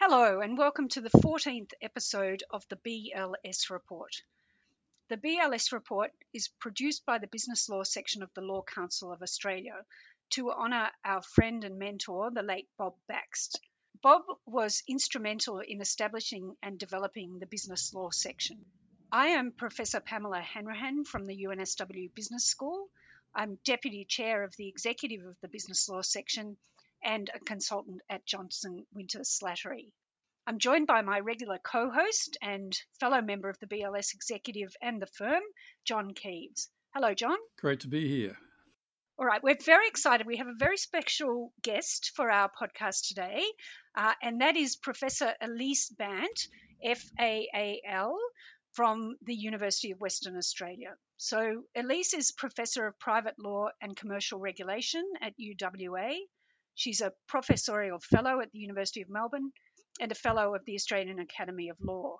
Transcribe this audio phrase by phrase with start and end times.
[0.00, 4.12] Hello, and welcome to the 14th episode of the BLS Report.
[5.08, 9.22] The BLS Report is produced by the Business Law section of the Law Council of
[9.22, 9.74] Australia
[10.30, 13.60] to honour our friend and mentor, the late Bob Baxt.
[14.02, 18.64] Bob was instrumental in establishing and developing the Business Law section.
[19.16, 22.88] I am Professor Pamela Hanrahan from the UNSW Business School.
[23.32, 26.56] I'm Deputy Chair of the Executive of the Business Law section
[27.00, 29.92] and a consultant at Johnson Winter Slattery.
[30.48, 35.00] I'm joined by my regular co host and fellow member of the BLS executive and
[35.00, 35.44] the firm,
[35.84, 36.68] John Keeves.
[36.92, 37.38] Hello, John.
[37.60, 38.36] Great to be here.
[39.16, 40.26] All right, we're very excited.
[40.26, 43.44] We have a very special guest for our podcast today,
[43.94, 46.48] uh, and that is Professor Elise Bant,
[46.82, 48.18] FAAL,
[48.74, 50.94] from the University of Western Australia.
[51.16, 56.18] So, Elise is Professor of Private Law and Commercial Regulation at UWA.
[56.74, 59.52] She's a professorial fellow at the University of Melbourne
[60.00, 62.18] and a Fellow of the Australian Academy of Law.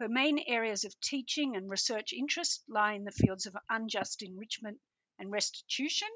[0.00, 4.78] Her main areas of teaching and research interest lie in the fields of unjust enrichment
[5.18, 6.08] and restitution,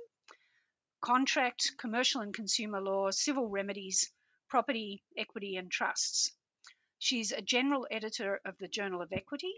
[1.00, 4.12] contract, commercial and consumer law, civil remedies,
[4.48, 6.32] property, equity, and trusts.
[7.02, 9.52] She's a general editor of the Journal of Equity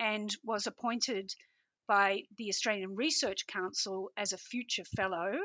[0.00, 1.32] and was appointed
[1.86, 5.38] by the Australian Research Council as a future fellow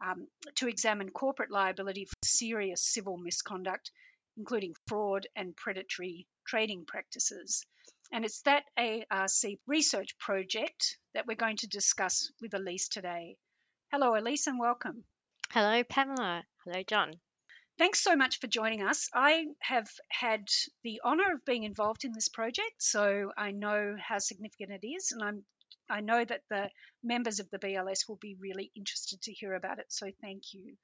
[0.00, 3.90] um, to examine corporate liability for serious civil misconduct
[4.36, 7.66] including fraud and predatory trading practices.
[8.12, 13.36] And it's that ARC research project that we're going to discuss with Elise today.
[13.90, 15.02] Hello, Elise, and welcome.
[15.50, 16.44] Hello, Pamela.
[16.64, 17.20] Hello, John.
[17.76, 19.08] Thanks so much for joining us.
[19.12, 20.46] I have had
[20.84, 25.12] the honour of being involved in this project, so I know how significant it is,
[25.12, 25.44] and I'm
[25.90, 26.70] I know that the
[27.02, 30.76] members of the BLS will be really interested to hear about it, so thank you.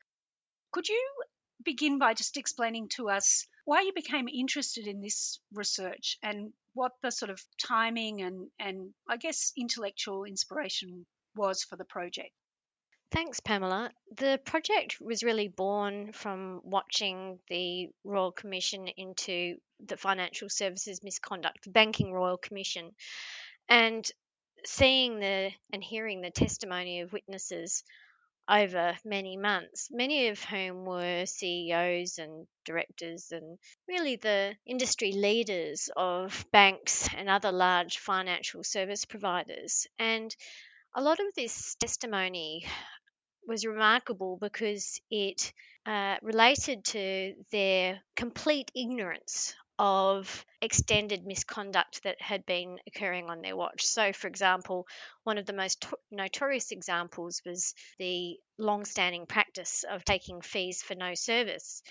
[0.72, 1.22] Could you
[1.64, 6.92] begin by just explaining to us why you became interested in this research and what
[7.02, 11.06] the sort of timing and, and I guess intellectual inspiration
[11.36, 12.33] was for the project.
[13.13, 13.91] Thanks, Pamela.
[14.17, 21.65] The project was really born from watching the Royal Commission into the Financial Services Misconduct,
[21.65, 22.93] the Banking Royal Commission,
[23.69, 24.09] and
[24.65, 27.83] seeing the and hearing the testimony of witnesses
[28.48, 35.91] over many months, many of whom were CEOs and directors and really the industry leaders
[35.97, 39.87] of banks and other large financial service providers.
[39.98, 40.35] And
[40.95, 42.67] a lot of this testimony
[43.50, 45.52] was remarkable because it
[45.84, 53.56] uh, related to their complete ignorance of extended misconduct that had been occurring on their
[53.56, 53.84] watch.
[53.84, 54.86] So, for example,
[55.24, 60.80] one of the most to- notorious examples was the long standing practice of taking fees
[60.80, 61.82] for no service.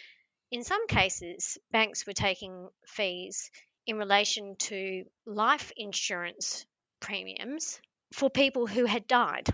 [0.51, 3.51] In some cases, banks were taking fees
[3.85, 6.65] in relation to life insurance
[7.01, 7.81] premiums
[8.13, 9.49] for people who had died.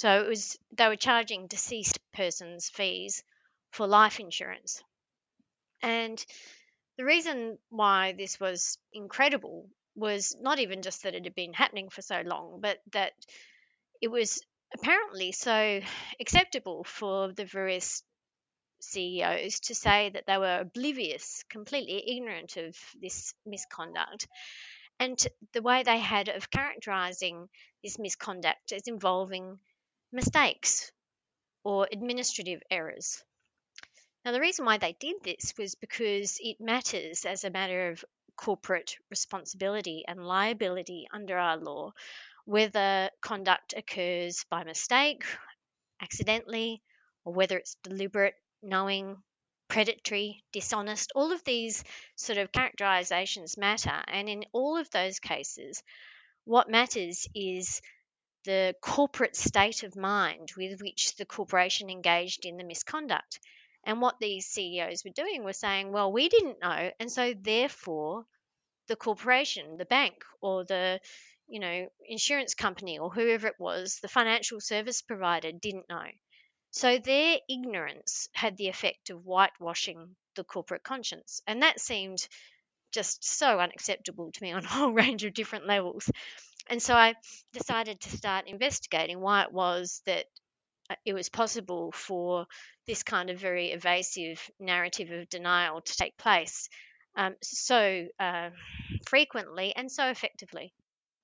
[0.00, 3.22] So it was they were charging deceased persons fees
[3.70, 4.82] for life insurance.
[5.82, 6.24] And
[6.96, 11.90] the reason why this was incredible was not even just that it had been happening
[11.90, 13.12] for so long, but that
[14.00, 14.40] it was
[14.72, 15.82] apparently so
[16.18, 18.02] acceptable for the various
[18.80, 24.28] CEOs to say that they were oblivious, completely ignorant of this misconduct,
[24.98, 25.22] and
[25.52, 27.50] the way they had of characterizing
[27.82, 29.58] this misconduct as involving
[30.12, 30.90] mistakes
[31.64, 33.22] or administrative errors.
[34.24, 38.04] Now, the reason why they did this was because it matters as a matter of
[38.36, 41.92] corporate responsibility and liability under our law
[42.50, 45.24] whether conduct occurs by mistake,
[46.02, 46.82] accidentally,
[47.24, 49.16] or whether it's deliberate, knowing,
[49.68, 51.12] predatory, dishonest.
[51.14, 51.84] All of these
[52.16, 54.02] sort of characterizations matter.
[54.08, 55.82] And in all of those cases,
[56.44, 57.80] what matters is
[58.44, 63.40] the corporate state of mind with which the corporation engaged in the misconduct.
[63.84, 66.90] And what these CEOs were doing was saying, well, we didn't know.
[67.00, 68.26] And so therefore,
[68.88, 71.00] the corporation, the bank, or the
[71.50, 76.06] you know, insurance company or whoever it was, the financial service provider didn't know.
[76.70, 81.42] So their ignorance had the effect of whitewashing the corporate conscience.
[81.48, 82.26] And that seemed
[82.92, 86.08] just so unacceptable to me on a whole range of different levels.
[86.68, 87.14] And so I
[87.52, 90.24] decided to start investigating why it was that
[90.90, 92.46] uh, it was possible for
[92.86, 96.68] this kind of very evasive narrative of denial to take place
[97.16, 98.50] um, so uh,
[99.06, 100.72] frequently and so effectively.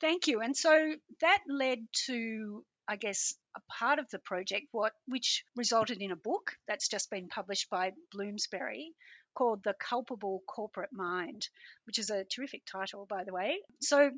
[0.01, 0.41] Thank you.
[0.41, 6.01] And so that led to I guess, a part of the project, what which resulted
[6.01, 8.95] in a book that's just been published by Bloomsbury
[9.35, 11.49] called The Culpable Corporate Mind,
[11.85, 13.59] which is a terrific title, by the way.
[13.81, 14.13] So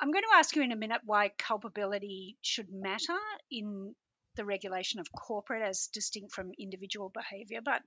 [0.00, 3.18] I'm going to ask you in a minute why culpability should matter
[3.50, 3.94] in
[4.36, 7.60] the regulation of corporate as distinct from individual behaviour.
[7.64, 7.82] But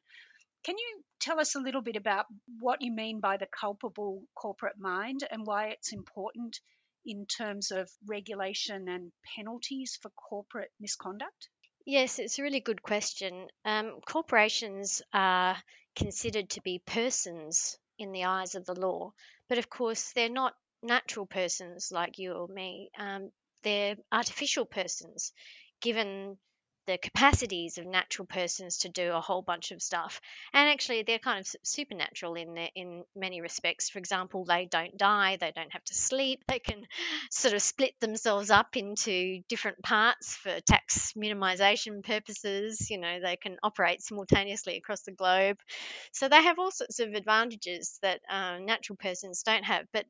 [0.63, 2.25] can you tell us a little bit about
[2.59, 6.59] what you mean by the culpable corporate mind and why it's important
[7.05, 11.49] in terms of regulation and penalties for corporate misconduct?
[11.85, 13.47] Yes, it's a really good question.
[13.65, 15.57] Um, corporations are
[15.95, 19.13] considered to be persons in the eyes of the law,
[19.49, 22.89] but of course, they're not natural persons like you or me.
[22.97, 23.31] Um,
[23.63, 25.33] they're artificial persons,
[25.81, 26.37] given
[26.87, 30.19] the capacities of natural persons to do a whole bunch of stuff.
[30.51, 33.89] And actually, they're kind of supernatural in their, in many respects.
[33.89, 36.87] For example, they don't die, they don't have to sleep, they can
[37.31, 42.89] sort of split themselves up into different parts for tax minimization purposes.
[42.89, 45.57] You know, they can operate simultaneously across the globe.
[46.11, 49.85] So they have all sorts of advantages that uh, natural persons don't have.
[49.93, 50.05] But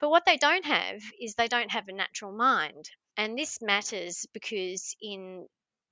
[0.00, 2.90] but what they don't have is they don't have a natural mind.
[3.16, 5.46] And this matters because in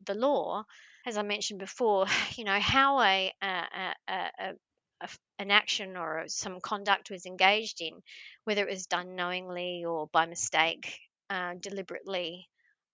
[0.05, 0.65] the law,
[1.07, 2.07] as I mentioned before,
[2.37, 4.55] you know, how a, a, a,
[5.01, 5.09] a
[5.39, 8.03] an action or some conduct was engaged in,
[8.45, 10.99] whether it was done knowingly or by mistake,
[11.31, 12.49] uh, deliberately,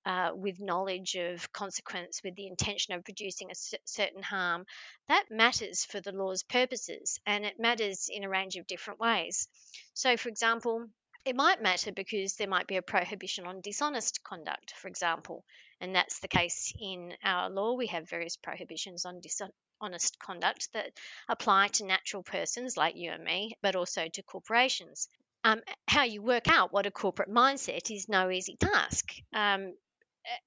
[0.07, 4.65] uh, with knowledge of consequence, with the intention of producing a c- certain harm,
[5.09, 9.47] that matters for the law's purposes and it matters in a range of different ways.
[9.95, 10.87] So, for example,
[11.25, 15.44] it might matter because there might be a prohibition on dishonest conduct, for example,
[15.81, 17.75] and that's the case in our law.
[17.75, 20.90] We have various prohibitions on dishonest conduct that
[21.28, 25.08] apply to natural persons like you and me, but also to corporations.
[25.44, 29.75] Um, how you work out what a corporate mindset is no easy task, um,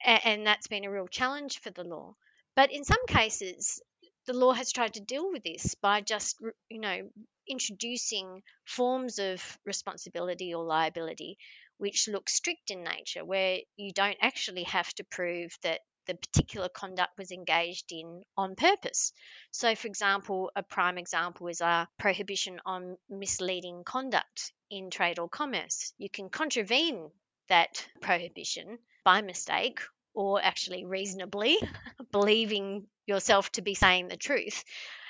[0.05, 2.15] and that's been a real challenge for the law.
[2.55, 3.81] But in some cases,
[4.25, 7.09] the law has tried to deal with this by just, you know,
[7.47, 11.37] introducing forms of responsibility or liability
[11.77, 16.69] which look strict in nature, where you don't actually have to prove that the particular
[16.69, 19.13] conduct was engaged in on purpose.
[19.51, 25.29] So, for example, a prime example is our prohibition on misleading conduct in trade or
[25.29, 25.93] commerce.
[25.97, 27.09] You can contravene
[27.49, 29.79] that prohibition by mistake
[30.13, 31.57] or actually reasonably
[32.11, 34.63] believing yourself to be saying the truth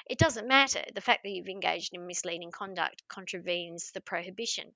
[0.06, 0.84] it doesn't matter.
[0.94, 4.74] The fact that you've engaged in misleading conduct contravenes the prohibition.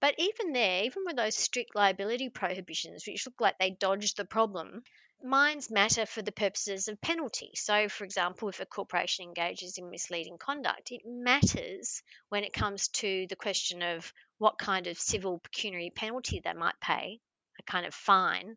[0.00, 4.24] But even there, even with those strict liability prohibitions, which look like they dodge the
[4.24, 4.82] problem,
[5.22, 7.50] minds matter for the purposes of penalty.
[7.54, 12.88] So, for example, if a corporation engages in misleading conduct, it matters when it comes
[12.88, 17.20] to the question of what kind of civil pecuniary penalty they might pay,
[17.60, 18.56] a kind of fine,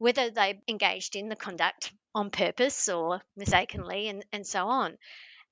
[0.00, 4.96] whether they engaged in the conduct on purpose or mistakenly, and, and so on.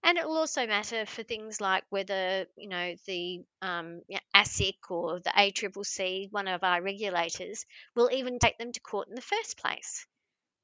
[0.03, 4.01] And it will also matter for things like whether, you know, the um,
[4.35, 9.17] ASIC or the ACCC, one of our regulators, will even take them to court in
[9.17, 10.07] the first place.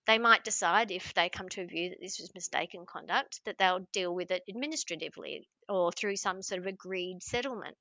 [0.07, 3.59] They might decide, if they come to a view that this was mistaken conduct, that
[3.59, 7.77] they'll deal with it administratively or through some sort of agreed settlement.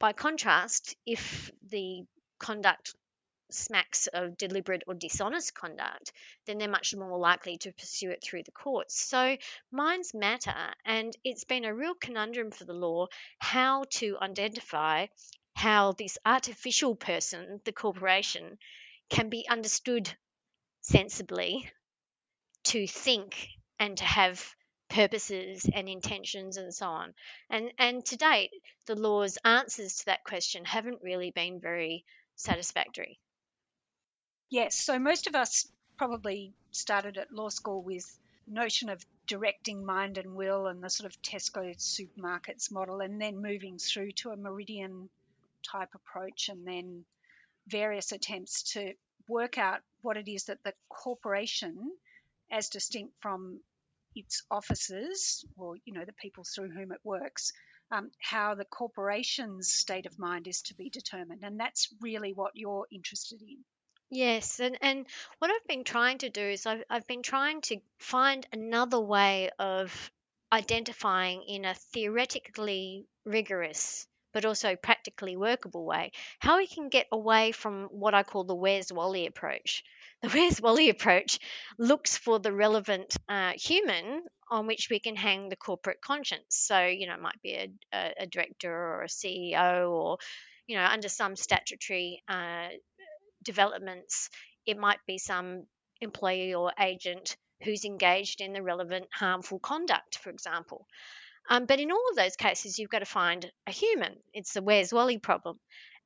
[0.00, 2.02] By contrast, if the
[2.40, 2.94] conduct
[3.50, 6.12] smacks of deliberate or dishonest conduct,
[6.46, 9.00] then they're much more likely to pursue it through the courts.
[9.00, 9.36] So
[9.70, 13.06] minds matter, and it's been a real conundrum for the law
[13.38, 15.06] how to identify
[15.54, 18.58] how this artificial person, the corporation,
[19.08, 20.10] can be understood
[20.82, 21.70] sensibly
[22.64, 23.48] to think
[23.78, 24.54] and to have
[24.88, 27.14] purposes and intentions and so on.
[27.50, 28.50] And and to date,
[28.86, 32.04] the law's answers to that question haven't really been very
[32.36, 33.18] satisfactory.
[34.48, 38.04] Yes, so most of us probably started at law school with
[38.46, 43.42] notion of directing mind and will and the sort of Tesco supermarkets model and then
[43.42, 45.10] moving through to a meridian
[45.64, 47.04] type approach and then
[47.66, 48.94] various attempts to
[49.26, 51.90] work out what it is that the corporation
[52.48, 53.60] as distinct from
[54.14, 57.52] its officers or you know the people through whom it works
[57.90, 61.42] um, how the corporation's state of mind is to be determined.
[61.44, 63.58] And that's really what you're interested in
[64.10, 65.06] Yes, and, and
[65.38, 69.50] what I've been trying to do is I've, I've been trying to find another way
[69.58, 70.10] of
[70.52, 77.52] identifying in a theoretically rigorous but also practically workable way how we can get away
[77.52, 79.82] from what I call the Where's Wally approach.
[80.22, 81.38] The Where's Wally approach
[81.78, 86.46] looks for the relevant uh, human on which we can hang the corporate conscience.
[86.50, 90.18] So, you know, it might be a, a, a director or a CEO or,
[90.66, 92.68] you know, under some statutory uh,
[93.46, 94.28] developments,
[94.66, 95.66] it might be some
[96.00, 100.86] employee or agent who's engaged in the relevant harmful conduct, for example.
[101.48, 104.16] Um, but in all of those cases, you've got to find a human.
[104.34, 105.58] It's the where's Wally problem.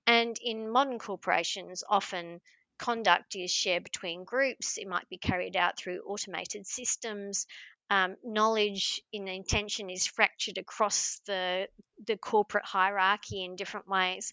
[0.06, 2.40] And in modern corporations, often
[2.78, 4.78] conduct is shared between groups.
[4.78, 7.46] It might be carried out through automated systems.
[7.90, 11.68] Um, knowledge in intention is fractured across the
[12.06, 14.32] the corporate hierarchy in different ways.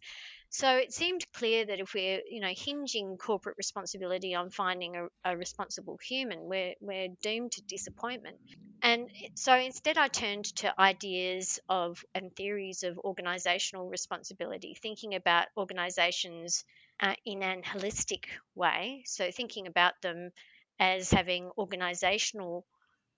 [0.49, 5.07] So it seemed clear that if we're, you know, hinging corporate responsibility on finding a,
[5.23, 8.37] a, responsible human, we're, we're doomed to disappointment.
[8.81, 15.47] And so instead, I turned to ideas of and theories of organizational responsibility, thinking about
[15.57, 16.63] organizations
[16.99, 18.25] uh, in an holistic
[18.55, 19.03] way.
[19.05, 20.31] So thinking about them
[20.79, 22.65] as having organizational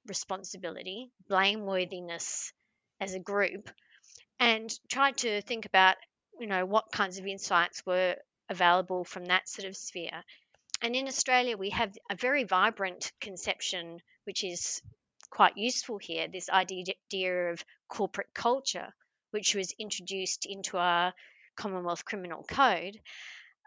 [0.07, 2.51] responsibility, blameworthiness
[3.00, 3.69] as a group,
[4.39, 5.98] and tried to think about
[6.39, 8.15] you know what kinds of insights were
[8.50, 10.24] available from that sort of sphere.
[10.81, 14.81] And in Australia, we have a very vibrant conception, which is
[15.29, 18.93] quite useful here this idea of corporate culture,
[19.31, 21.13] which was introduced into our
[21.55, 23.00] Commonwealth Criminal Code,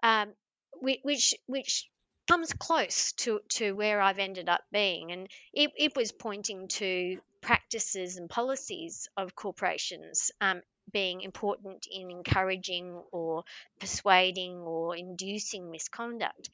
[0.02, 0.32] um,
[0.80, 1.88] which, which
[2.28, 5.12] comes close to, to where I've ended up being.
[5.12, 12.10] And it, it was pointing to practices and policies of corporations um, being important in
[12.10, 13.44] encouraging or
[13.78, 16.50] persuading or inducing misconduct.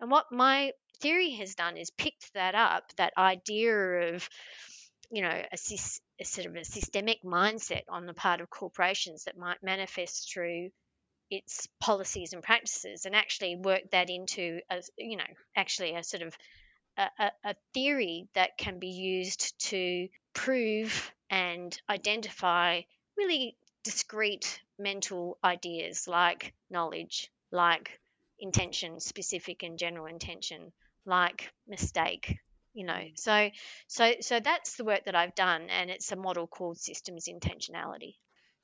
[0.00, 4.28] And what my theory has done is picked that up, that idea of,
[5.10, 5.58] you know, a,
[6.20, 10.70] a sort of a systemic mindset on the part of corporations that might manifest through
[11.30, 15.24] its policies and practices and actually work that into a you know
[15.56, 16.36] actually a sort of
[16.98, 22.82] a, a, theory that can be used to prove and identify
[23.16, 28.00] really discrete mental ideas like knowledge, like
[28.38, 30.72] intention, specific and general intention,
[31.06, 32.38] like mistake,
[32.74, 32.94] you know.
[32.94, 33.18] Mm.
[33.18, 33.50] So
[33.88, 38.16] so so that's the work that I've done and it's a model called systems intentionality.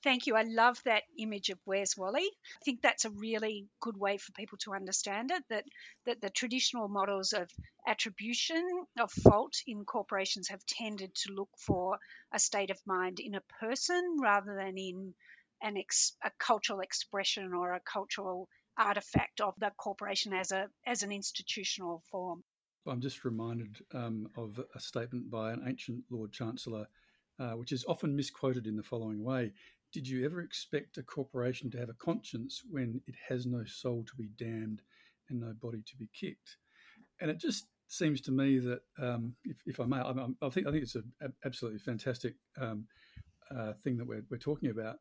[0.05, 0.37] Thank you.
[0.37, 2.23] I love that image of Where's Wally.
[2.23, 5.65] I think that's a really good way for people to understand it that,
[6.07, 7.51] that the traditional models of
[7.87, 8.65] attribution
[8.99, 11.99] of fault in corporations have tended to look for
[12.33, 15.15] a state of mind in a person rather than in
[15.63, 21.03] an ex, a cultural expression or a cultural artifact of the corporation as a as
[21.03, 22.45] an institutional form.
[22.87, 26.87] I'm just reminded um, of a statement by an ancient Lord Chancellor,
[27.41, 29.53] uh, which is often misquoted in the following way
[29.93, 34.05] did you ever expect a corporation to have a conscience when it has no soul
[34.05, 34.83] to be damned
[35.29, 36.57] and no body to be kicked?
[37.21, 40.11] And it just seems to me that, um, if, if, I may, I,
[40.43, 41.13] I, think I think it's an
[41.45, 42.87] absolutely fantastic um,
[43.51, 44.97] uh, thing that we're, we're talking about.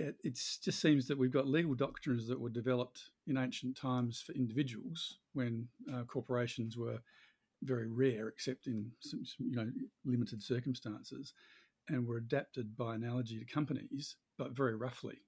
[0.00, 4.32] It just seems that we've got legal doctrines that were developed in ancient times for
[4.32, 7.00] individuals when uh, corporations were
[7.64, 9.68] very rare, except in some, you know
[10.04, 11.32] limited circumstances
[11.88, 15.18] and were adapted by analogy to companies, but very roughly.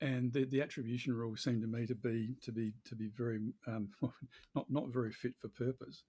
[0.00, 3.38] And the, the attribution rule seemed to me to be to be to be very
[3.66, 3.90] um,
[4.54, 6.04] not not very fit for purpose.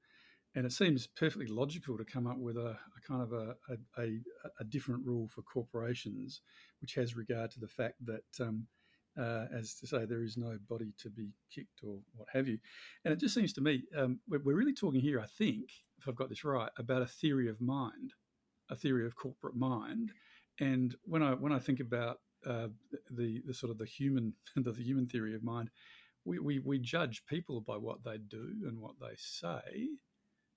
[0.53, 3.55] And it seems perfectly logical to come up with a, a kind of a,
[3.97, 4.19] a,
[4.59, 6.41] a, different rule for corporations,
[6.81, 8.67] which has regard to the fact that, um,
[9.17, 12.57] uh, as to say, there is no body to be kicked or what have you.
[13.05, 16.05] And it just seems to me um, we're, we're really talking here, I think, if
[16.05, 18.11] I've got this right, about a theory of mind
[18.71, 20.11] a theory of corporate mind.
[20.59, 22.69] And when I when I think about uh,
[23.11, 25.69] the the sort of the human the, the human theory of mind,
[26.25, 29.89] we, we we judge people by what they do and what they say,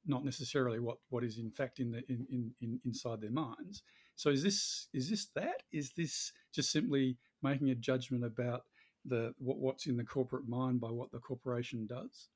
[0.06, 3.82] not necessarily what what is in fact in the in, in, in inside their minds.
[4.16, 5.62] So is this is this that?
[5.72, 8.62] Is this just simply making a judgment about
[9.04, 12.28] the what, what's in the corporate mind by what the corporation does?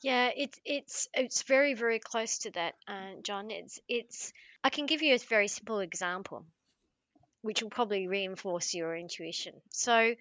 [0.00, 3.50] Yeah, it's it's it's very very close to that, uh, John.
[3.50, 4.32] It's it's.
[4.62, 6.44] I can give you a very simple example,
[7.42, 9.54] which will probably reinforce your intuition.
[9.72, 10.14] So,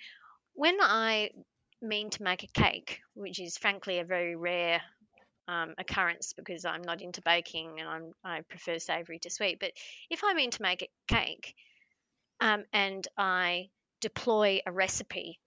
[0.53, 1.31] when I
[1.81, 4.81] mean to make a cake, which is frankly a very rare
[5.48, 9.60] um, occurrence because I'm not into baking and I'm I prefer savoury to sweet.
[9.60, 9.74] But
[10.10, 11.55] if I mean to make a cake,
[12.41, 13.69] um, and I
[14.01, 15.39] deploy a recipe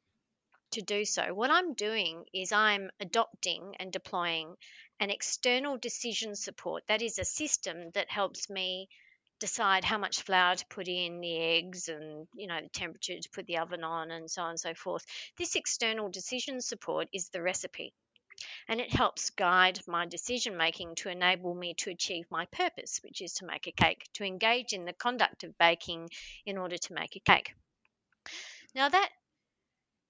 [0.73, 1.35] to do so.
[1.35, 4.57] What I'm doing is I'm adopting and deploying
[5.01, 6.85] an external decision support.
[6.89, 8.89] That is a system that helps me
[9.41, 13.31] decide how much flour to put in the eggs and you know the temperature to
[13.31, 15.05] put the oven on and so on and so forth.
[15.39, 17.95] This external decision support is the recipe.
[18.69, 23.21] And it helps guide my decision making to enable me to achieve my purpose, which
[23.21, 26.09] is to make a cake, to engage in the conduct of baking
[26.47, 27.55] in order to make a cake.
[28.75, 29.11] Now, that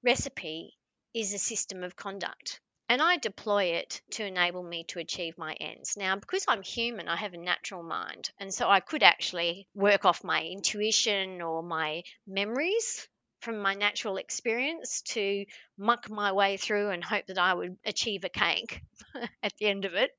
[0.02, 0.76] recipe
[1.14, 2.60] is a system of conduct.
[2.88, 5.96] and I deploy it to enable me to achieve my ends.
[5.96, 10.04] Now, because I'm human, I have a natural mind, and so I could actually work
[10.04, 13.08] off my intuition or my memories
[13.40, 15.46] from my natural experience to
[15.78, 18.82] muck my way through and hope that I would achieve a cake
[19.42, 20.10] at the end of it.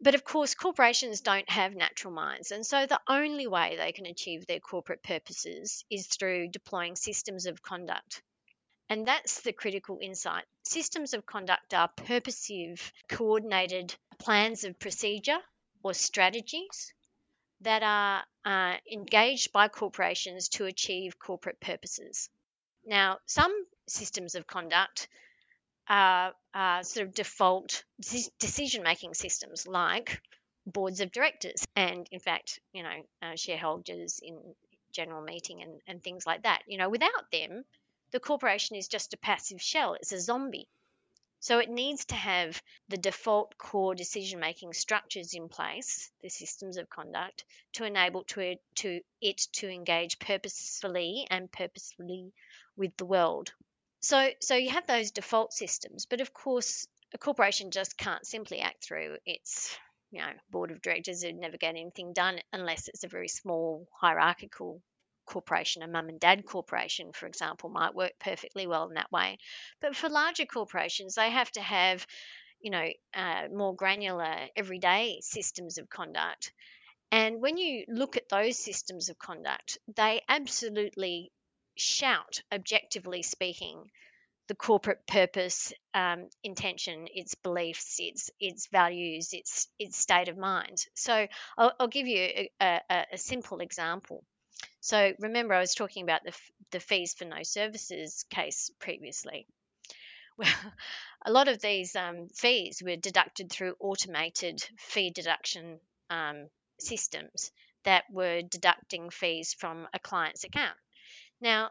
[0.00, 4.04] But of course, corporations don't have natural minds, and so the only way they can
[4.06, 8.22] achieve their corporate purposes is through deploying systems of conduct.
[8.90, 10.44] And that's the critical insight.
[10.64, 15.38] Systems of conduct are purposive, coordinated plans of procedure
[15.84, 16.92] or strategies
[17.60, 22.28] that are uh, engaged by corporations to achieve corporate purposes.
[22.84, 23.54] Now, some
[23.88, 25.08] systems of conduct
[25.88, 27.84] are, are sort of default
[28.40, 30.20] decision making systems like
[30.66, 34.36] boards of directors and, in fact, you know, uh, shareholders in
[34.92, 36.62] general meeting and, and things like that.
[36.66, 37.64] You know, without them,
[38.10, 40.68] the corporation is just a passive shell, it's a zombie.
[41.42, 46.76] So it needs to have the default core decision making structures in place, the systems
[46.76, 52.32] of conduct, to enable to, to it to engage purposefully and purposefully
[52.76, 53.54] with the world.
[54.00, 58.60] So so you have those default systems, but of course a corporation just can't simply
[58.60, 59.76] act through its
[60.10, 63.88] you know board of directors who never get anything done unless it's a very small
[64.00, 64.82] hierarchical
[65.30, 69.38] corporation, a mum and dad corporation, for example, might work perfectly well in that way.
[69.80, 72.06] But for larger corporations, they have to have,
[72.60, 76.52] you know, uh, more granular everyday systems of conduct.
[77.12, 81.32] And when you look at those systems of conduct, they absolutely
[81.76, 83.90] shout, objectively speaking,
[84.50, 90.84] the corporate purpose, um, intention, its beliefs, its its values, its its state of mind.
[90.94, 94.24] So I'll, I'll give you a, a, a, simple example.
[94.80, 96.32] So remember, I was talking about the,
[96.70, 99.46] the fees for no services case previously.
[100.38, 100.72] Well,
[101.26, 107.50] a lot of these um, fees were deducted through automated fee deduction um, systems
[107.84, 110.78] that were deducting fees from a client's account.
[111.42, 111.70] Now,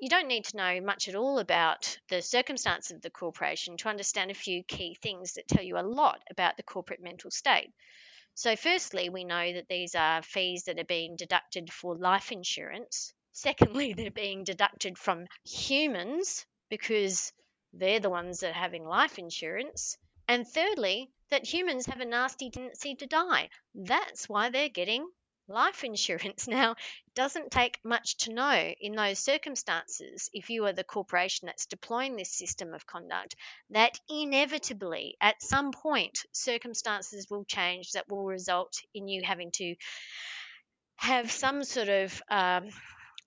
[0.00, 3.88] you don't need to know much at all about the circumstance of the corporation to
[3.88, 7.72] understand a few key things that tell you a lot about the corporate mental state.
[8.38, 13.12] So, firstly, we know that these are fees that are being deducted for life insurance.
[13.32, 17.32] Secondly, they're being deducted from humans because
[17.72, 19.98] they're the ones that are having life insurance.
[20.28, 23.50] And thirdly, that humans have a nasty tendency to die.
[23.74, 25.10] That's why they're getting
[25.48, 26.46] life insurance.
[26.58, 31.46] Now, it doesn't take much to know in those circumstances, if you are the corporation
[31.46, 33.36] that's deploying this system of conduct,
[33.70, 39.74] that inevitably at some point circumstances will change that will result in you having to
[40.96, 42.68] have some sort of um,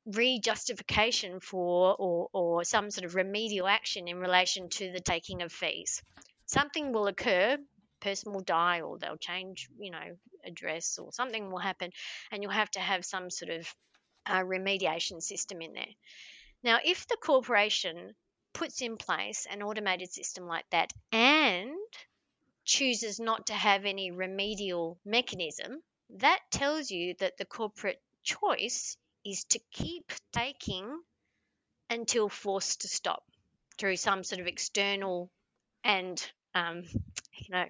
[0.05, 5.51] re-justification for or, or some sort of remedial action in relation to the taking of
[5.51, 6.01] fees.
[6.45, 7.57] Something will occur
[8.01, 11.91] person will die or they'll change, you know, address or something will happen,
[12.31, 13.75] and you'll have to have some sort of
[14.25, 15.93] uh, remediation system in there.
[16.63, 18.15] Now, if the corporation
[18.53, 21.71] puts in place an automated system like that and
[22.65, 25.81] chooses not to have any remedial mechanism,
[26.17, 31.01] that tells you that the corporate choice is to keep taking
[31.89, 33.23] until forced to stop
[33.77, 35.29] through some sort of external
[35.83, 36.83] and um,
[37.33, 37.65] you know,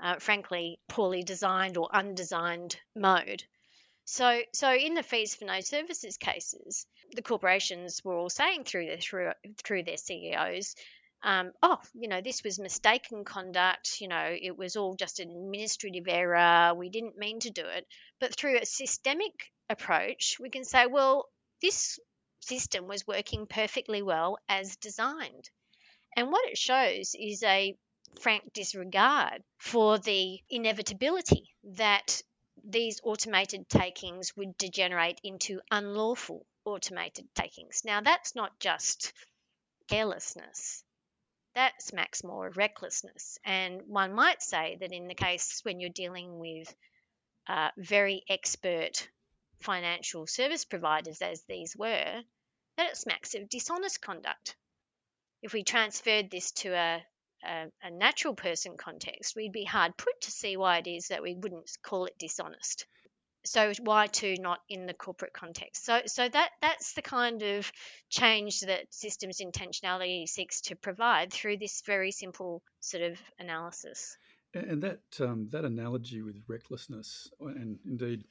[0.00, 3.44] uh, frankly, poorly designed or undesigned mode.
[4.04, 8.86] So, so in the fees for no services cases, the corporations were all saying through
[8.86, 9.32] their through,
[9.62, 10.74] through their CEOs,
[11.22, 14.00] um, oh, you know, this was mistaken conduct.
[14.00, 16.74] You know, it was all just an administrative error.
[16.74, 17.86] We didn't mean to do it.
[18.20, 21.26] But through a systemic approach, we can say, well,
[21.60, 21.98] this
[22.40, 25.50] system was working perfectly well as designed.
[26.16, 27.76] And what it shows is a
[28.20, 32.22] frank disregard for the inevitability that
[32.64, 37.82] these automated takings would degenerate into unlawful automated takings.
[37.84, 39.12] Now, that's not just
[39.88, 40.84] carelessness,
[41.54, 43.38] that smacks more of recklessness.
[43.44, 46.72] And one might say that in the case when you're dealing with
[47.48, 49.08] uh, very expert
[49.60, 52.22] financial service providers, as these were,
[52.76, 54.54] that it smacks of dishonest conduct.
[55.42, 57.04] If we transferred this to a
[57.44, 61.22] a, a natural person context, we'd be hard put to see why it is that
[61.22, 62.86] we wouldn't call it dishonest.
[63.44, 65.84] So why too not in the corporate context?
[65.84, 67.70] So so that that's the kind of
[68.10, 74.18] change that systems intentionality seeks to provide through this very simple sort of analysis.
[74.52, 78.24] And that um, that analogy with recklessness and indeed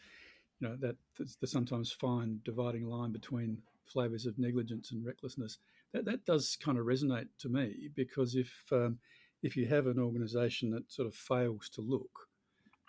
[0.60, 0.98] you know that
[1.40, 5.58] the sometimes fine dividing line between flavors of negligence and recklessness
[5.94, 9.00] that, that does kind of resonate to me because if um,
[9.44, 12.28] if you have an organisation that sort of fails to look,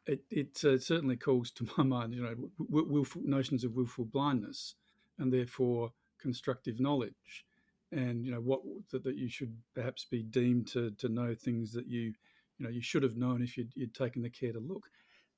[0.07, 4.75] it, it uh, certainly calls to my mind, you know, willful, notions of willful blindness,
[5.19, 7.45] and therefore constructive knowledge,
[7.93, 11.73] and you know what that, that you should perhaps be deemed to to know things
[11.73, 12.13] that you
[12.59, 14.85] you know you should have known if you'd, you'd taken the care to look.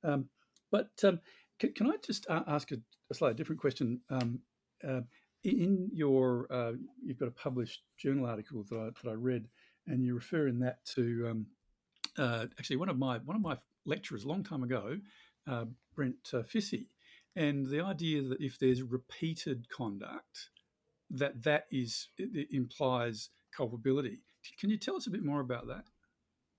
[0.03, 0.29] Um,
[0.71, 1.19] but um,
[1.59, 2.77] can, I just ask a,
[3.11, 3.99] a, slightly different question?
[4.09, 4.39] Um,
[4.87, 5.01] uh,
[5.43, 6.73] in your, uh,
[7.03, 9.47] you've got a published journal article that I, that I read,
[9.87, 11.45] and you refer in that to um,
[12.17, 14.99] uh, actually one of my one of my lecturers a long time ago,
[15.47, 16.85] uh, Brent uh, Fisse,
[17.35, 20.49] and the idea that if there's repeated conduct,
[21.09, 22.07] that that is
[22.51, 24.19] implies culpability.
[24.59, 25.85] Can you tell us a bit more about that?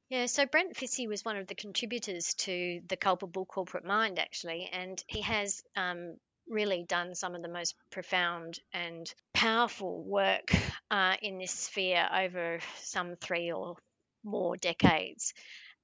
[0.09, 4.69] Yeah, so Brent Fisse was one of the contributors to the culpable corporate mind, actually,
[4.71, 6.17] and he has um,
[6.49, 10.53] really done some of the most profound and powerful work
[10.91, 13.77] uh, in this sphere over some three or
[14.25, 15.33] more decades.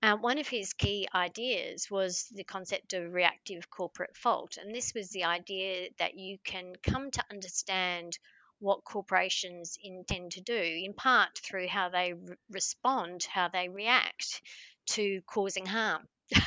[0.00, 4.92] Uh, one of his key ideas was the concept of reactive corporate fault, and this
[4.94, 8.16] was the idea that you can come to understand
[8.60, 14.40] what corporations intend to do, in part through how they re- respond, how they react
[14.86, 16.06] to causing harm.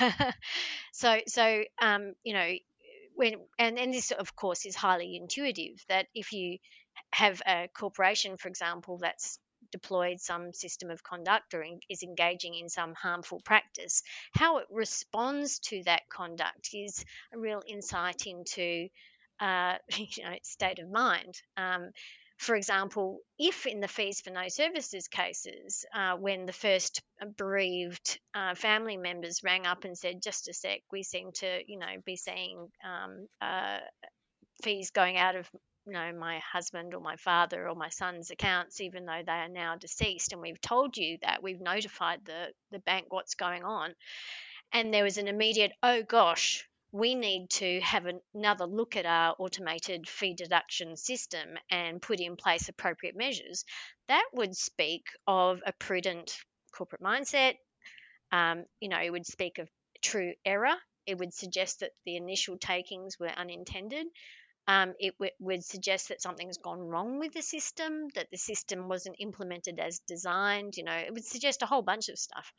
[0.94, 2.54] so, so um, you know,
[3.22, 6.58] when and, and this of course is highly intuitive that if you
[7.14, 9.38] have a corporation, for example, that's
[9.72, 14.02] deployed some system of conduct or in, is engaging in some harmful practice,
[14.34, 18.88] how it responds to that conduct is a real insight into
[19.40, 21.36] uh, you know, state of mind.
[21.58, 21.92] Um,
[22.42, 27.00] for example, if in the fees for no services cases, uh, when the first
[27.38, 31.78] bereaved uh, family members rang up and said, "Just a sec, we seem to, you
[31.78, 33.78] know, be seeing um, uh,
[34.64, 35.48] fees going out of
[35.86, 39.50] you know my husband or my father or my son's accounts even though they are
[39.50, 43.94] now deceased and we've told you that we've notified the the bank what's going on.
[44.74, 49.36] And there was an immediate oh gosh we need to have another look at our
[49.40, 53.64] automated fee deduction system and put in place appropriate measures.
[54.08, 56.38] That would speak of a prudent
[56.74, 57.56] corporate mindset.
[58.32, 59.70] Um, you know, it would speak of
[60.02, 60.76] true error.
[61.06, 64.08] It would suggest that the initial takings were unintended.
[64.68, 68.88] Um, it w- would suggest that something's gone wrong with the system, that the system
[68.88, 70.78] wasn't implemented as designed.
[70.78, 72.54] You know, it would suggest a whole bunch of stuff.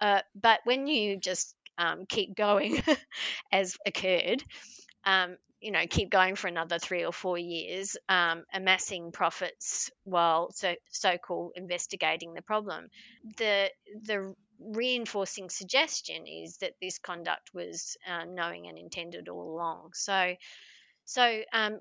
[0.00, 2.82] Uh, but when you just um, keep going
[3.52, 4.42] as occurred,
[5.04, 10.50] um, you know, keep going for another three or four years, um, amassing profits while
[10.52, 12.88] so so-called investigating the problem.
[13.38, 13.70] The
[14.02, 19.90] the reinforcing suggestion is that this conduct was uh, knowing and intended all along.
[19.94, 20.34] So,
[21.04, 21.80] so um,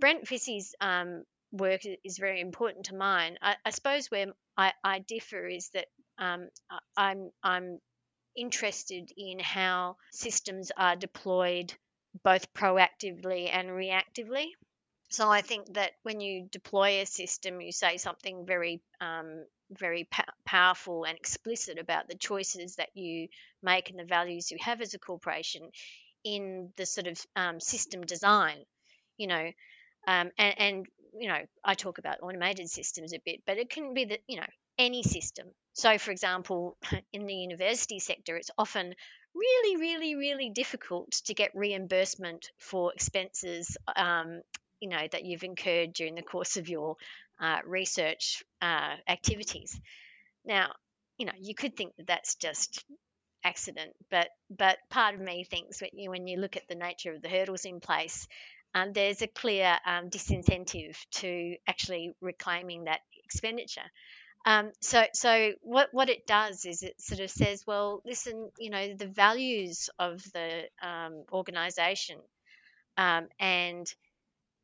[0.00, 3.38] Brent Fisse's um, work is very important to mine.
[3.42, 5.86] I, I suppose where I, I, differ is that
[6.18, 6.48] um,
[6.96, 7.78] I'm I'm
[8.36, 11.72] interested in how systems are deployed
[12.22, 14.46] both proactively and reactively.
[15.10, 20.04] So I think that when you deploy a system, you say something very, um, very
[20.04, 23.28] pa- powerful and explicit about the choices that you
[23.62, 25.70] make and the values you have as a corporation
[26.24, 28.64] in the sort of um, system design,
[29.16, 29.52] you know,
[30.06, 30.86] um, and, and
[31.18, 34.36] you know, I talk about automated systems a bit, but it can be that you
[34.36, 34.46] know
[34.78, 35.48] any system.
[35.76, 36.78] So, for example,
[37.12, 38.94] in the university sector, it's often
[39.34, 44.40] really, really, really difficult to get reimbursement for expenses, um,
[44.80, 46.96] you know, that you've incurred during the course of your
[47.38, 49.78] uh, research uh, activities.
[50.46, 50.72] Now,
[51.18, 52.82] you know, you could think that that's just
[53.44, 57.12] accident, but but part of me thinks that you, when you look at the nature
[57.12, 58.26] of the hurdles in place,
[58.74, 63.90] um, there's a clear um, disincentive to actually reclaiming that expenditure.
[64.46, 68.70] Um, so, so what what it does is it sort of says, well, listen, you
[68.70, 72.18] know, the values of the um, organisation
[72.96, 73.92] um, and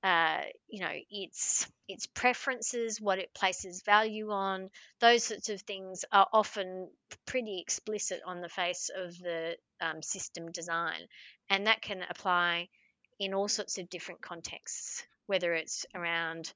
[0.05, 6.05] uh, you know its its preferences, what it places value on, those sorts of things
[6.12, 6.88] are often
[7.27, 11.01] pretty explicit on the face of the um, system design,
[11.51, 12.68] and that can apply
[13.18, 16.53] in all sorts of different contexts, whether it's around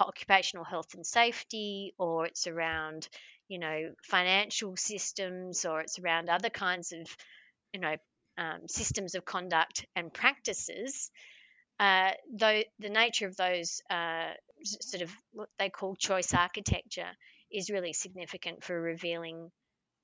[0.00, 3.08] occupational health and safety, or it's around,
[3.48, 7.16] you know, financial systems, or it's around other kinds of,
[7.72, 7.96] you know,
[8.38, 11.10] um, systems of conduct and practices.
[11.80, 14.30] Uh, though the nature of those uh,
[14.62, 17.10] sort of what they call choice architecture
[17.50, 19.50] is really significant for revealing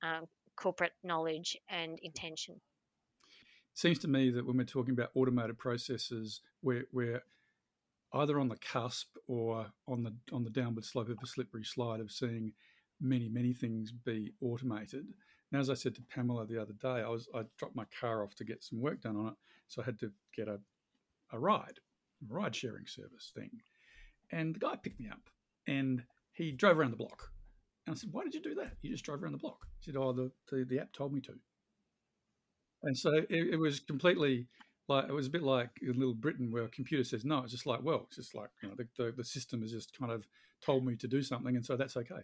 [0.03, 2.59] um, corporate knowledge and intention.
[3.73, 7.23] Seems to me that when we're talking about automated processes, we're, we're
[8.13, 11.99] either on the cusp or on the on the downward slope of a slippery slide
[11.99, 12.53] of seeing
[12.99, 15.05] many, many things be automated.
[15.51, 18.23] Now, as I said to Pamela the other day, I was I dropped my car
[18.23, 19.33] off to get some work done on it,
[19.67, 20.59] so I had to get a,
[21.31, 21.79] a ride,
[22.29, 23.51] a ride sharing service thing.
[24.31, 25.29] And the guy picked me up
[25.67, 27.31] and he drove around the block.
[27.85, 28.73] And I said, Why did you do that?
[28.81, 29.65] You just drove around the block.
[29.79, 31.33] He said, Oh, the, the, the app told me to.
[32.83, 34.47] And so it, it, was completely
[34.89, 37.39] like, it was a bit like in Little Britain where a computer says no.
[37.39, 39.97] It's just like, well, it's just like, you know, the, the, the system has just
[39.97, 40.27] kind of
[40.65, 41.55] told me to do something.
[41.55, 42.21] And so that's okay.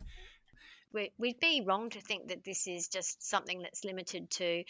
[1.17, 4.63] We'd be wrong to think that this is just something that's limited to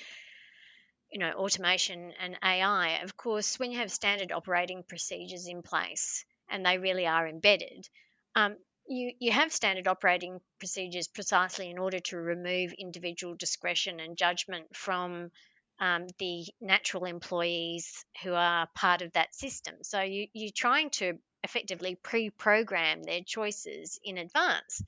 [1.12, 3.00] you know automation and AI.
[3.04, 7.88] Of course, when you have standard operating procedures in place and they really are embedded,
[8.36, 8.56] um,
[8.88, 14.76] you, you have standard operating procedures precisely in order to remove individual discretion and judgment
[14.76, 15.32] from
[15.80, 19.76] um, the natural employees who are part of that system.
[19.82, 24.82] So you, you're trying to effectively pre program their choices in advance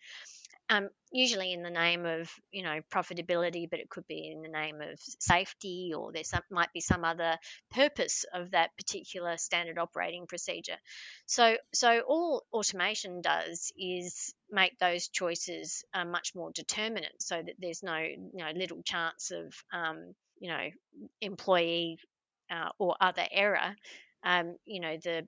[0.69, 4.50] um, usually in the name of you know profitability, but it could be in the
[4.50, 7.38] name of safety, or there might be some other
[7.71, 10.78] purpose of that particular standard operating procedure.
[11.26, 17.56] So, so all automation does is make those choices uh, much more determinate, so that
[17.60, 20.69] there's no you know little chance of um, you know
[21.21, 22.00] employee
[22.52, 23.76] uh, or other error.
[24.23, 25.28] Um, you know the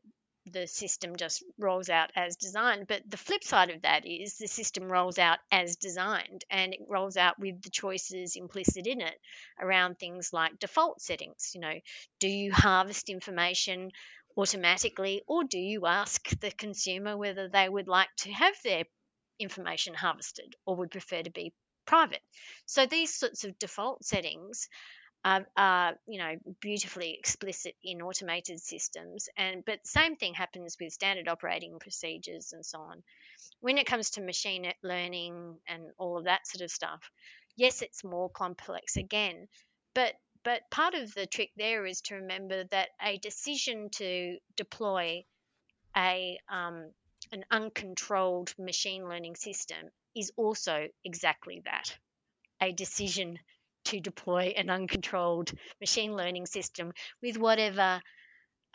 [0.52, 2.88] the system just rolls out as designed.
[2.88, 6.80] But the flip side of that is the system rolls out as designed and it
[6.88, 9.20] rolls out with the choices implicit in it
[9.60, 11.52] around things like default settings.
[11.54, 11.80] You know,
[12.20, 13.92] do you harvest information
[14.38, 18.84] automatically or do you ask the consumer whether they would like to have their
[19.40, 21.54] information harvested or would prefer to be
[21.86, 22.22] private?
[22.66, 24.68] So these sorts of default settings
[25.26, 30.94] are, are, you know beautifully explicit in automated systems and but same thing happens with
[30.94, 33.04] standard operating procedures and so on.
[33.62, 37.02] When it comes to machine learning and all of that sort of stuff
[37.58, 39.48] yes it's more complex again
[39.94, 45.26] but but part of the trick there is to remember that a decision to deploy
[45.98, 46.92] a um,
[47.32, 51.98] an uncontrolled machine learning system is also exactly that
[52.62, 53.38] a decision
[53.90, 58.02] to deploy an uncontrolled machine learning system with whatever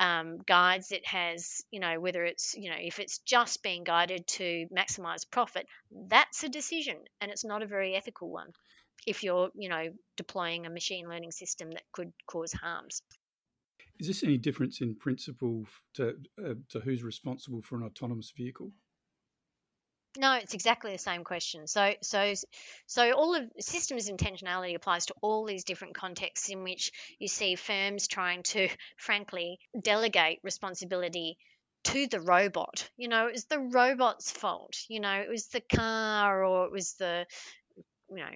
[0.00, 4.27] um, guides it has, you know, whether it's, you know, if it's just being guided
[4.27, 5.66] to maximize profit,
[6.09, 8.50] that's a decision and it's not a very ethical one
[9.07, 13.03] if you're, you know, deploying a machine learning system that could cause harms.
[14.00, 18.72] Is this any difference in principle to, uh, to who's responsible for an autonomous vehicle?
[20.16, 21.66] No, it's exactly the same question.
[21.66, 22.35] So, so,
[22.87, 27.57] so all of systems intentionality applies to all these different contexts in which you see
[27.57, 31.37] firms trying to, frankly, delegate responsibility
[31.85, 32.88] to the robot.
[32.96, 34.77] You know, it was the robot's fault.
[34.88, 37.27] You know, it was the car or it was the,
[38.11, 38.31] you know,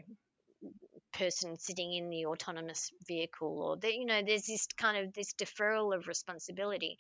[1.12, 5.94] person sitting in the autonomous vehicle or you know there's this kind of this deferral
[5.96, 6.98] of responsibility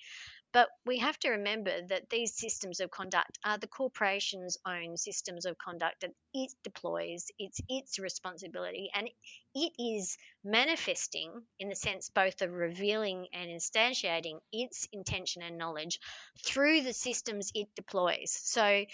[0.52, 5.44] but we have to remember that these systems of conduct are the corporation's own systems
[5.46, 7.26] of conduct that it deploys.
[7.38, 9.08] It's its responsibility and
[9.54, 16.00] it is manifesting, in the sense both of revealing and instantiating its intention and knowledge
[16.44, 18.30] through the systems it deploys.
[18.30, 18.84] So,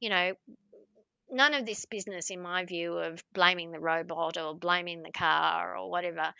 [0.00, 0.34] you know,
[1.30, 5.76] none of this business, in my view, of blaming the robot or blaming the car
[5.76, 6.32] or whatever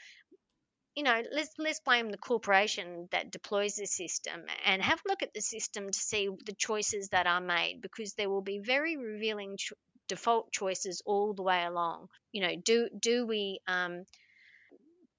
[0.96, 5.22] you know, let's let's blame the corporation that deploys the system and have a look
[5.22, 8.96] at the system to see the choices that are made because there will be very
[8.96, 9.76] revealing cho-
[10.08, 12.08] default choices all the way along.
[12.32, 14.04] You know, do do we um,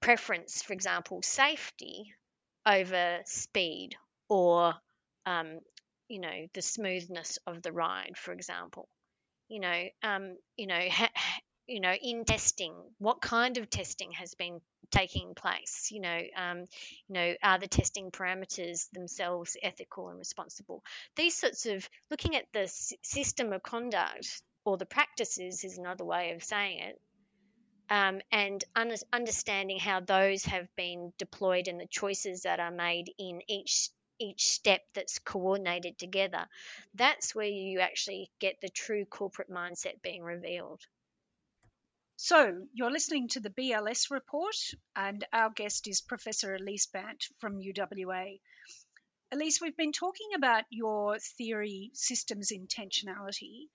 [0.01, 2.13] preference, for example, safety
[2.65, 3.95] over speed
[4.29, 4.73] or
[5.25, 5.59] um,
[6.07, 8.87] you know the smoothness of the ride, for example?
[9.49, 11.11] You know, um, you know, ha-
[11.67, 15.89] you know, in testing, what kind of testing has been taking place?
[15.91, 16.59] You know, um,
[17.07, 20.83] you know, are the testing parameters themselves ethical and responsible?
[21.15, 26.33] These sorts of looking at the system of conduct or the practices is another way
[26.33, 27.01] of saying it.
[27.89, 33.13] Um, and un- understanding how those have been deployed and the choices that are made
[33.19, 36.47] in each each step that's coordinated together
[36.93, 40.79] that's where you actually get the true corporate mindset being revealed
[42.17, 44.55] so, you're listening to the BLS report,
[44.95, 48.39] and our guest is Professor Elise Bant from UWA.
[49.31, 53.67] Elise, we've been talking about your theory, systems intentionality,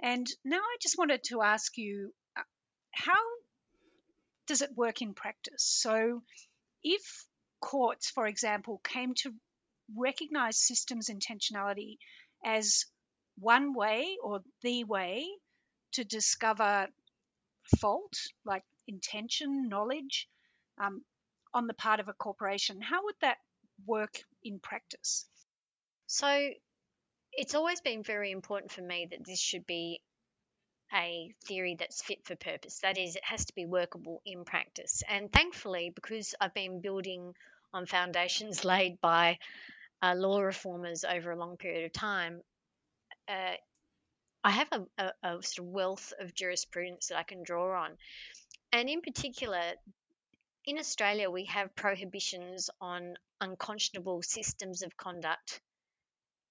[0.00, 2.42] and now I just wanted to ask you uh,
[2.92, 3.22] how
[4.46, 5.64] does it work in practice?
[5.64, 6.22] So,
[6.82, 7.26] if
[7.60, 9.32] courts, for example, came to
[9.96, 11.96] recognize systems intentionality
[12.44, 12.84] as
[13.38, 15.26] one way or the way
[15.92, 16.88] to discover
[17.80, 20.28] fault, like intention, knowledge,
[20.78, 21.02] um,
[21.54, 22.80] on the part of a corporation.
[22.80, 23.38] How would that
[23.86, 25.26] work in practice?
[26.06, 26.50] So
[27.32, 30.00] it's always been very important for me that this should be
[30.92, 32.80] a theory that's fit for purpose.
[32.80, 35.02] That is, it has to be workable in practice.
[35.08, 37.34] And thankfully, because I've been building
[37.72, 39.38] on foundations laid by
[40.02, 42.40] uh, law reformers over a long period of time,
[43.28, 43.54] uh,
[44.44, 47.96] I have a, a, a sort of wealth of jurisprudence that I can draw on.
[48.72, 49.60] And in particular,
[50.64, 55.60] in Australia, we have prohibitions on unconscionable systems of conduct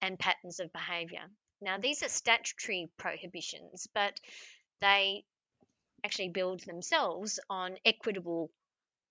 [0.02, 1.22] and patterns of behaviour.
[1.62, 4.20] Now, these are statutory prohibitions, but
[4.82, 5.24] they
[6.04, 8.52] actually build themselves on equitable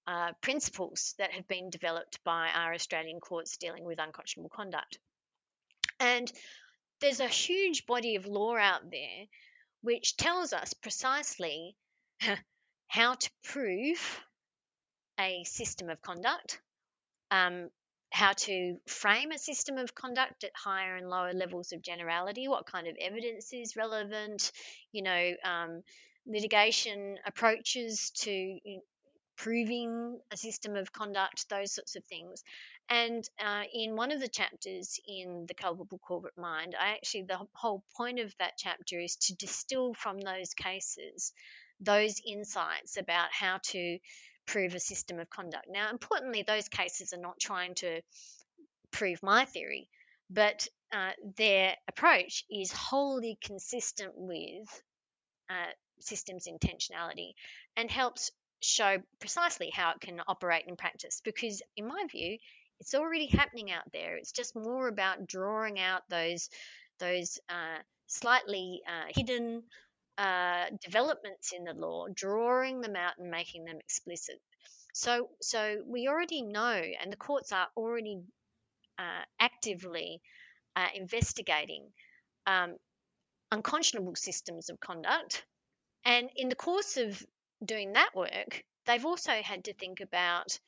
[0.07, 4.99] uh, principles that have been developed by our Australian courts dealing with unconscionable conduct.
[5.99, 6.31] And
[7.01, 9.27] there's a huge body of law out there
[9.83, 11.77] which tells us precisely
[12.89, 14.21] how to prove
[15.19, 16.61] a system of conduct,
[17.31, 17.71] um,
[18.11, 22.67] how to frame a system of conduct at higher and lower levels of generality, what
[22.67, 24.53] kind of evidence is relevant,
[24.93, 25.83] you know, um,
[26.27, 28.59] litigation approaches to
[29.37, 32.42] proving a system of conduct, those sorts of things.
[32.88, 37.40] And uh, in one of the chapters in The Culpable Corporate Mind, I actually, the
[37.53, 41.33] whole point of that chapter is to distill from those cases
[41.81, 43.99] those insights about how to
[44.46, 45.66] prove a system of conduct.
[45.68, 48.01] Now, importantly, those cases are not trying to
[48.92, 49.88] prove my theory,
[50.31, 54.83] but uh, their approach is wholly consistent with
[55.51, 57.33] uh, systems intentionality
[57.77, 61.21] and helps show precisely how it can operate in practice.
[61.25, 62.38] Because, in my view,
[62.81, 64.16] it's already happening out there.
[64.16, 66.51] It's just more about drawing out those
[66.99, 69.62] those uh, slightly uh, hidden
[70.19, 74.40] uh, developments in the law, drawing them out and making them explicit.
[74.95, 78.23] So, so we already know, and the courts are already
[78.99, 80.23] uh, actively
[80.75, 81.88] uh, investigating
[82.47, 82.77] um,
[83.53, 85.45] unconscionable systems of conduct.
[86.07, 87.23] And in the course of
[87.64, 90.59] doing that work, they've also had to think about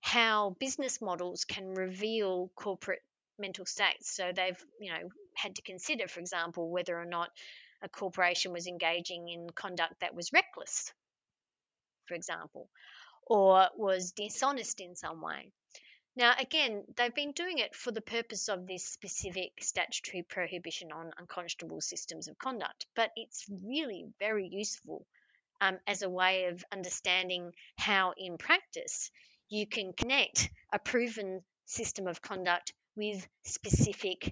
[0.00, 3.02] how business models can reveal corporate
[3.38, 4.14] mental states.
[4.14, 7.30] So they've, you know, had to consider, for example, whether or not
[7.82, 10.92] a corporation was engaging in conduct that was reckless,
[12.06, 12.68] for example,
[13.26, 15.50] or was dishonest in some way.
[16.14, 21.12] Now, again, they've been doing it for the purpose of this specific statutory prohibition on
[21.18, 25.06] unconscionable systems of conduct, but it's really very useful
[25.62, 29.10] um, as a way of understanding how, in practice,
[29.48, 34.30] you can connect a proven system of conduct with specific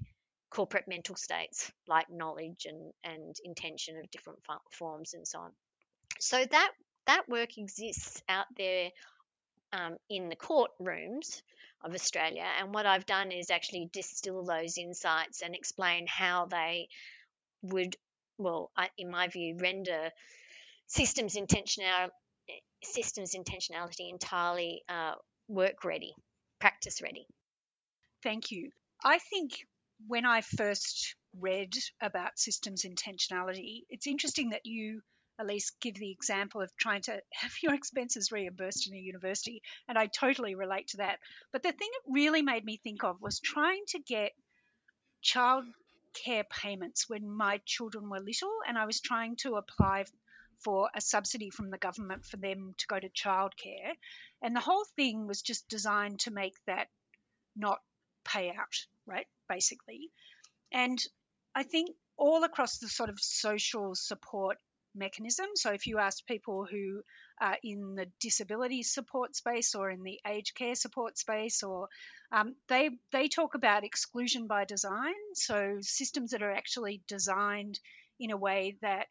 [0.51, 4.41] corporate mental states like knowledge and, and intention of different
[4.73, 5.53] forms and so on.
[6.19, 6.71] So that
[7.07, 8.91] that work exists out there
[9.73, 11.43] um, in the courtrooms
[11.83, 16.89] of Australia, and what I've done is actually distill those insights and explain how they
[17.63, 17.97] would,
[18.37, 20.11] well, in my view, render
[20.91, 22.11] systems intentionality
[22.83, 25.13] systems intentionality entirely uh,
[25.49, 26.15] work ready,
[26.61, 27.27] practice ready.
[28.23, 28.71] Thank you.
[29.05, 29.53] I think
[30.09, 35.03] when I first read about systems intentionality, it's interesting that you,
[35.39, 39.97] Elise, give the example of trying to have your expenses reimbursed in a university, and
[39.97, 41.21] I totally relate to that.
[41.53, 44.33] But the thing it really made me think of was trying to get
[45.23, 45.65] child
[46.25, 50.07] care payments when my children were little, and I was trying to apply
[50.65, 53.93] for a subsidy from the government for them to go to childcare.
[54.43, 56.89] And the whole thing was just designed to make that
[57.57, 57.79] not
[58.25, 58.75] pay out,
[59.07, 59.27] right?
[59.49, 60.11] Basically.
[60.73, 60.99] And
[61.55, 64.59] I think all across the sort of social support
[64.95, 65.47] mechanism.
[65.55, 67.03] So if you ask people who
[67.41, 71.89] are in the disability support space or in the aged care support space, or
[72.33, 75.15] um, they they talk about exclusion by design.
[75.35, 77.79] So systems that are actually designed
[78.19, 79.07] in a way that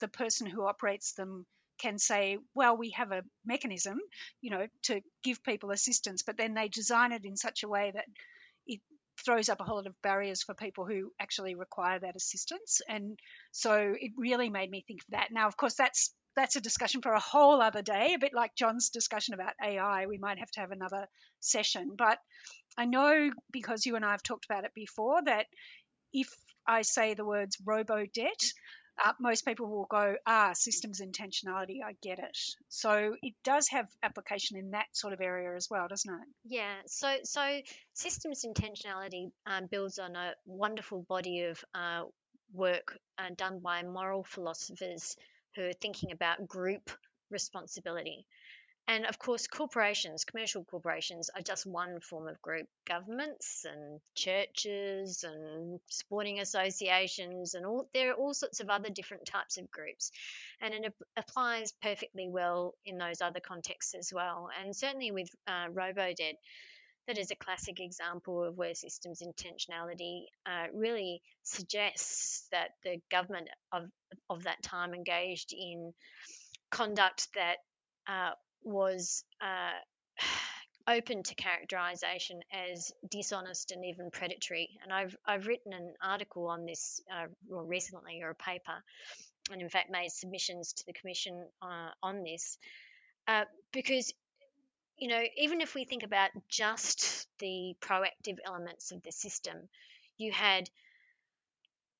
[0.00, 1.46] the person who operates them
[1.78, 3.98] can say, well, we have a mechanism,
[4.40, 7.90] you know, to give people assistance, but then they design it in such a way
[7.94, 8.06] that
[8.66, 8.80] it
[9.24, 12.80] throws up a whole lot of barriers for people who actually require that assistance.
[12.88, 13.18] And
[13.52, 15.28] so it really made me think of that.
[15.30, 18.54] Now, of course, that's that's a discussion for a whole other day, a bit like
[18.54, 20.04] John's discussion about AI.
[20.04, 21.06] We might have to have another
[21.40, 21.94] session.
[21.96, 22.18] But
[22.76, 25.46] I know because you and I have talked about it before that
[26.12, 26.28] if
[26.66, 28.52] I say the words robo debt,
[29.04, 32.36] uh, most people will go, ah, systems intentionality, I get it.
[32.68, 36.28] So it does have application in that sort of area as well, doesn't it?
[36.44, 36.74] Yeah.
[36.86, 37.60] So so
[37.94, 42.04] systems intentionality um, builds on a wonderful body of uh,
[42.52, 45.16] work uh, done by moral philosophers
[45.54, 46.90] who are thinking about group
[47.30, 48.26] responsibility.
[48.88, 52.68] And of course, corporations, commercial corporations, are just one form of group.
[52.86, 59.26] Governments and churches and sporting associations and all there are all sorts of other different
[59.26, 60.12] types of groups,
[60.60, 64.50] and it applies perfectly well in those other contexts as well.
[64.62, 66.36] And certainly with uh, robo-debt,
[67.08, 73.48] that is a classic example of where systems intentionality uh, really suggests that the government
[73.72, 73.90] of
[74.30, 75.92] of that time engaged in
[76.70, 77.56] conduct that
[78.08, 78.30] uh,
[78.66, 79.78] was uh,
[80.88, 84.70] open to characterization as dishonest and even predatory.
[84.82, 88.82] And I've, I've written an article on this uh, recently, or a paper,
[89.50, 92.58] and in fact made submissions to the Commission uh, on this,
[93.28, 94.12] uh, because
[94.98, 99.56] you know, even if we think about just the proactive elements of the system,
[100.16, 100.70] you had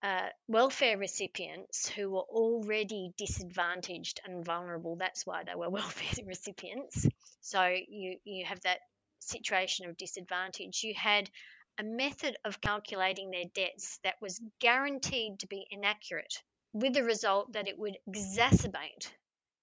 [0.06, 4.94] uh, welfare recipients who were already disadvantaged and vulnerable.
[4.94, 7.08] That's why they were welfare recipients.
[7.40, 8.78] So you, you have that
[9.18, 10.84] situation of disadvantage.
[10.84, 11.28] You had
[11.80, 16.34] a method of calculating their debts that was guaranteed to be inaccurate,
[16.72, 19.10] with the result that it would exacerbate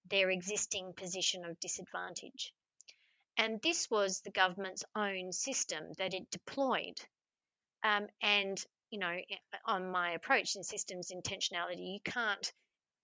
[0.09, 2.53] their existing position of disadvantage.
[3.37, 6.99] And this was the government's own system that it deployed.
[7.81, 8.63] Um, and
[8.93, 9.17] you know,
[9.65, 12.53] on my approach in systems intentionality, you can't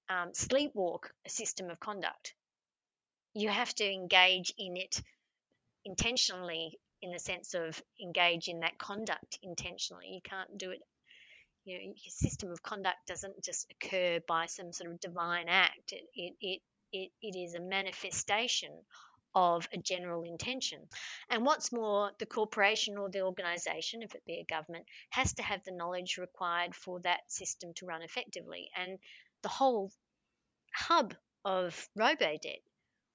[0.08, 2.36] um, sleepwalk a system of conduct.
[3.34, 5.02] You have to engage in it
[5.86, 10.10] intentionally, in the sense of engage in that conduct intentionally.
[10.10, 10.82] You can't do it.
[11.66, 15.92] You know, your system of conduct doesn't just occur by some sort of divine act.
[15.92, 16.62] It it it
[16.94, 18.70] it, it is a manifestation
[19.36, 20.80] of a general intention.
[21.30, 25.44] And what's more, the corporation or the organization, if it be a government, has to
[25.44, 28.70] have the knowledge required for that system to run effectively.
[28.76, 29.00] And
[29.42, 29.92] the whole
[30.74, 31.14] hub
[31.46, 32.60] of robo-debt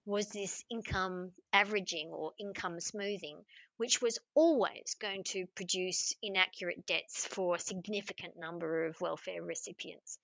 [0.07, 3.39] was this income averaging or income smoothing,
[3.79, 10.19] which was always going to produce inaccurate debts for a significant number of welfare recipients.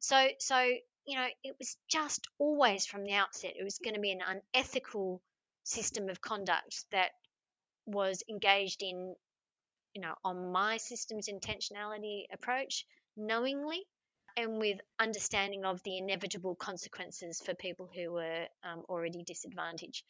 [0.00, 0.58] So, so
[1.06, 4.42] you know, it was just always from the outset, it was going to be an
[4.54, 5.20] unethical
[5.64, 7.10] system of conduct that
[7.86, 9.14] was engaged in,
[9.94, 12.86] you know, on my systems intentionality approach
[13.16, 13.82] knowingly
[14.36, 20.04] and with understanding of the inevitable consequences for people who were um, already disadvantaged.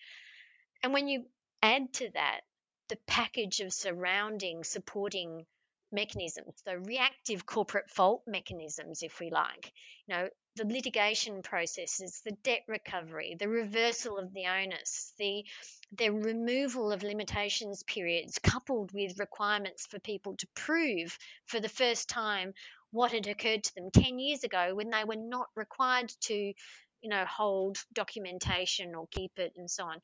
[0.83, 1.25] And when you
[1.63, 2.41] add to that
[2.89, 5.47] the package of surrounding, supporting
[5.91, 9.73] mechanisms, the reactive corporate fault mechanisms, if we like,
[10.07, 15.45] you know, the litigation processes, the debt recovery, the reversal of the onus, the
[15.93, 22.09] the removal of limitations periods coupled with requirements for people to prove for the first
[22.09, 22.53] time
[22.91, 27.09] what had occurred to them 10 years ago when they were not required to you
[27.09, 30.01] know hold documentation or keep it and so on.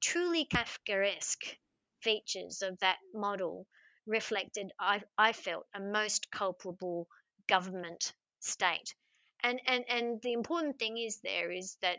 [0.00, 1.58] Truly kafkaesque
[2.00, 3.66] features of that model
[4.06, 7.06] reflected i, I felt a most culpable
[7.46, 8.94] government state
[9.42, 11.98] and and and the important thing is there is that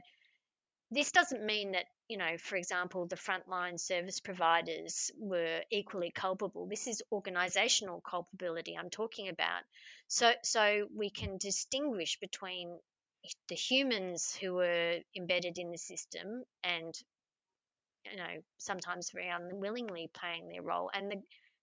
[0.91, 6.67] this doesn't mean that you know for example the frontline service providers were equally culpable.
[6.67, 9.63] This is organizational culpability i'm talking about.
[10.07, 12.79] So so we can distinguish between
[13.47, 16.93] the humans who were embedded in the system and
[18.11, 21.21] you know sometimes very unwillingly playing their role and the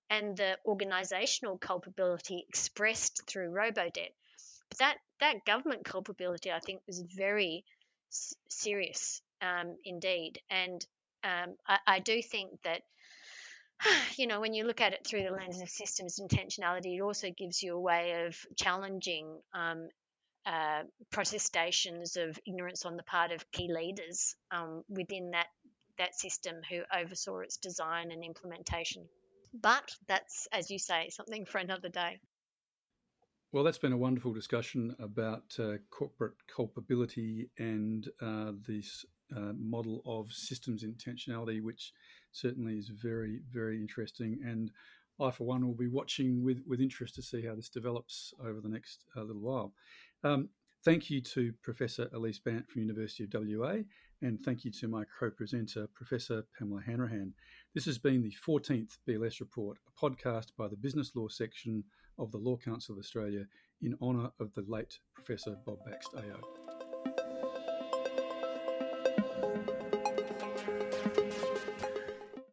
[0.09, 4.12] and the organizational culpability expressed through robo-debt
[4.79, 7.64] that that government culpability, I think, was very
[8.11, 10.41] s- serious um, indeed.
[10.51, 10.85] And
[11.25, 12.83] um, I, I, do think that,
[14.16, 17.31] you know, when you look at it through the lens of systems intentionality, it also
[17.31, 19.89] gives you a way of challenging um,
[20.47, 25.47] uh, protestations of ignorance on the part of key leaders um, within that
[25.99, 29.07] that system who oversaw its design and implementation.
[29.53, 32.21] But that's, as you say, something for another day.
[33.53, 39.05] Well, that's been a wonderful discussion about uh, corporate culpability and uh, this
[39.37, 41.93] uh, model of systems intentionality, which
[42.31, 44.39] certainly is very, very interesting.
[44.47, 44.71] And
[45.21, 48.61] I, for one, will be watching with, with interest to see how this develops over
[48.61, 49.73] the next uh, little while.
[50.23, 50.51] Um,
[50.85, 53.79] thank you to Professor Elise Bant from University of WA,
[54.23, 57.33] and thank you to my co-presenter, Professor Pamela Hanrahan.
[57.75, 61.83] This has been the 14th BLS Report, a podcast by the Business Law section
[62.21, 63.47] of the Law Council of Australia
[63.83, 66.60] in honour of the late Professor Bob Baxt AO.